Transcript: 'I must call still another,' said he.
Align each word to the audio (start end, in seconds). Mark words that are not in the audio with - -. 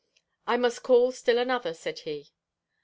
'I 0.47 0.57
must 0.57 0.81
call 0.81 1.11
still 1.11 1.37
another,' 1.37 1.75
said 1.75 1.99
he. 1.99 2.31